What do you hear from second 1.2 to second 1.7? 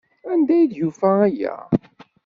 aya?